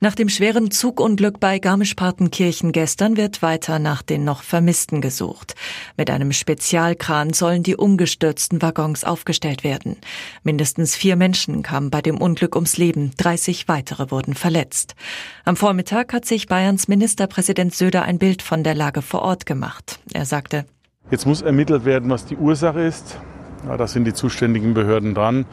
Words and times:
Nach 0.00 0.14
dem 0.14 0.28
schweren 0.28 0.70
Zugunglück 0.70 1.40
bei 1.40 1.58
Garmisch-Partenkirchen 1.58 2.70
gestern 2.70 3.16
wird 3.16 3.42
weiter 3.42 3.80
nach 3.80 4.02
den 4.02 4.22
noch 4.22 4.44
Vermissten 4.44 5.00
gesucht. 5.00 5.56
Mit 5.96 6.08
einem 6.08 6.30
Spezialkran 6.30 7.32
sollen 7.32 7.64
die 7.64 7.74
umgestürzten 7.74 8.62
Waggons 8.62 9.02
aufgestellt 9.02 9.64
werden. 9.64 9.96
Mindestens 10.44 10.94
vier 10.94 11.16
Menschen 11.16 11.64
kamen 11.64 11.90
bei 11.90 12.00
dem 12.00 12.20
Unglück 12.20 12.54
ums 12.54 12.76
Leben, 12.76 13.10
30 13.16 13.66
weitere 13.66 14.12
wurden 14.12 14.34
verletzt. 14.34 14.94
Am 15.44 15.56
Vormittag 15.56 16.12
hat 16.12 16.26
sich 16.26 16.46
Bayerns 16.46 16.86
Ministerpräsident 16.86 17.74
Söder 17.74 18.02
ein 18.02 18.20
Bild 18.20 18.42
von 18.42 18.62
der 18.62 18.76
Lage 18.76 19.02
vor 19.02 19.22
Ort 19.22 19.46
gemacht. 19.46 19.98
Er 20.12 20.26
sagte, 20.26 20.64
Jetzt 21.10 21.26
muss 21.26 21.42
ermittelt 21.42 21.84
werden, 21.84 22.08
was 22.08 22.24
die 22.24 22.36
Ursache 22.36 22.82
ist. 22.82 23.18
Ja, 23.66 23.76
da 23.76 23.88
sind 23.88 24.04
die 24.04 24.12
zuständigen 24.12 24.74
Behörden 24.74 25.14
dran. 25.14 25.44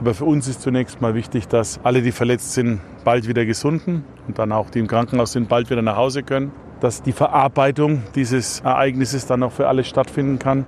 Aber 0.00 0.14
für 0.14 0.24
uns 0.24 0.48
ist 0.48 0.62
zunächst 0.62 1.00
mal 1.00 1.14
wichtig, 1.14 1.48
dass 1.48 1.80
alle, 1.82 2.02
die 2.02 2.12
verletzt 2.12 2.52
sind, 2.52 2.80
bald 3.04 3.28
wieder 3.28 3.44
gesunden 3.44 4.04
und 4.26 4.38
dann 4.38 4.52
auch 4.52 4.70
die 4.70 4.80
im 4.80 4.86
Krankenhaus 4.86 5.32
sind, 5.32 5.48
bald 5.48 5.70
wieder 5.70 5.82
nach 5.82 5.96
Hause 5.96 6.22
können. 6.22 6.52
Dass 6.80 7.02
die 7.02 7.12
Verarbeitung 7.12 8.02
dieses 8.14 8.60
Ereignisses 8.60 9.26
dann 9.26 9.42
auch 9.42 9.52
für 9.52 9.68
alle 9.68 9.84
stattfinden 9.84 10.38
kann. 10.38 10.66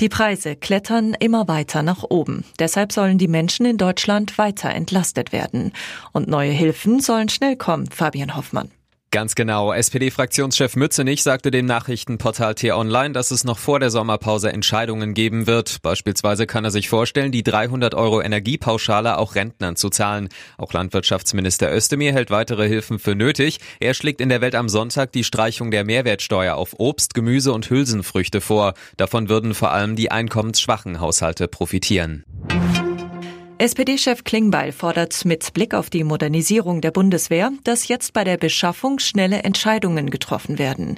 Die 0.00 0.08
Preise 0.08 0.54
klettern 0.54 1.16
immer 1.18 1.48
weiter 1.48 1.82
nach 1.82 2.04
oben. 2.04 2.44
Deshalb 2.60 2.92
sollen 2.92 3.18
die 3.18 3.26
Menschen 3.26 3.66
in 3.66 3.78
Deutschland 3.78 4.38
weiter 4.38 4.70
entlastet 4.70 5.32
werden. 5.32 5.72
Und 6.12 6.28
neue 6.28 6.52
Hilfen 6.52 7.00
sollen 7.00 7.28
schnell 7.28 7.56
kommen, 7.56 7.86
Fabian 7.90 8.36
Hoffmann. 8.36 8.70
Ganz 9.10 9.34
genau. 9.34 9.72
SPD-Fraktionschef 9.72 10.76
Mützenich 10.76 11.22
sagte 11.22 11.50
dem 11.50 11.64
Nachrichtenportal 11.64 12.54
T-Online, 12.54 13.12
dass 13.12 13.30
es 13.30 13.42
noch 13.42 13.56
vor 13.56 13.80
der 13.80 13.88
Sommerpause 13.88 14.52
Entscheidungen 14.52 15.14
geben 15.14 15.46
wird. 15.46 15.80
Beispielsweise 15.80 16.46
kann 16.46 16.64
er 16.64 16.70
sich 16.70 16.90
vorstellen, 16.90 17.32
die 17.32 17.42
300 17.42 17.94
Euro 17.94 18.20
Energiepauschale 18.20 19.16
auch 19.16 19.34
Rentnern 19.34 19.76
zu 19.76 19.88
zahlen. 19.88 20.28
Auch 20.58 20.74
Landwirtschaftsminister 20.74 21.74
Özdemir 21.74 22.12
hält 22.12 22.30
weitere 22.30 22.68
Hilfen 22.68 22.98
für 22.98 23.14
nötig. 23.14 23.60
Er 23.80 23.94
schlägt 23.94 24.20
in 24.20 24.28
der 24.28 24.42
Welt 24.42 24.54
am 24.54 24.68
Sonntag 24.68 25.10
die 25.12 25.24
Streichung 25.24 25.70
der 25.70 25.84
Mehrwertsteuer 25.84 26.56
auf 26.56 26.74
Obst, 26.78 27.14
Gemüse 27.14 27.54
und 27.54 27.70
Hülsenfrüchte 27.70 28.42
vor. 28.42 28.74
Davon 28.98 29.30
würden 29.30 29.54
vor 29.54 29.70
allem 29.70 29.96
die 29.96 30.10
einkommensschwachen 30.10 31.00
Haushalte 31.00 31.48
profitieren. 31.48 32.26
SPD-Chef 33.60 34.22
Klingbeil 34.22 34.70
fordert 34.70 35.24
mit 35.24 35.52
Blick 35.52 35.74
auf 35.74 35.90
die 35.90 36.04
Modernisierung 36.04 36.80
der 36.80 36.92
Bundeswehr, 36.92 37.50
dass 37.64 37.88
jetzt 37.88 38.12
bei 38.12 38.22
der 38.22 38.36
Beschaffung 38.36 39.00
schnelle 39.00 39.42
Entscheidungen 39.42 40.10
getroffen 40.10 40.60
werden. 40.60 40.96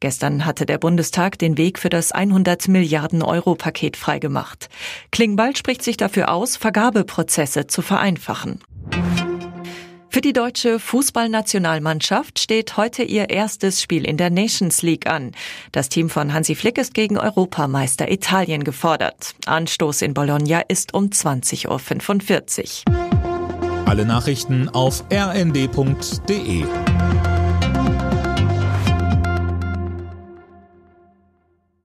Gestern 0.00 0.44
hatte 0.44 0.66
der 0.66 0.78
Bundestag 0.78 1.38
den 1.38 1.56
Weg 1.56 1.78
für 1.78 1.88
das 1.88 2.10
100 2.10 2.66
Milliarden 2.66 3.22
Euro 3.22 3.54
Paket 3.54 3.96
freigemacht. 3.96 4.68
Klingbeil 5.12 5.54
spricht 5.54 5.84
sich 5.84 5.96
dafür 5.96 6.32
aus, 6.32 6.56
Vergabeprozesse 6.56 7.68
zu 7.68 7.80
vereinfachen. 7.80 8.58
Für 10.12 10.20
die 10.20 10.32
deutsche 10.32 10.80
Fußballnationalmannschaft 10.80 12.40
steht 12.40 12.76
heute 12.76 13.04
ihr 13.04 13.30
erstes 13.30 13.80
Spiel 13.80 14.04
in 14.04 14.16
der 14.16 14.28
Nations 14.28 14.82
League 14.82 15.06
an. 15.06 15.30
Das 15.70 15.88
Team 15.88 16.10
von 16.10 16.34
Hansi 16.34 16.56
Flick 16.56 16.78
ist 16.78 16.94
gegen 16.94 17.16
Europameister 17.16 18.10
Italien 18.10 18.64
gefordert. 18.64 19.36
Anstoß 19.46 20.02
in 20.02 20.12
Bologna 20.12 20.62
ist 20.66 20.94
um 20.94 21.10
20.45 21.10 22.88
Uhr. 22.88 23.86
Alle 23.86 24.04
Nachrichten 24.04 24.68
auf 24.68 25.04
rnd.de 25.12 26.64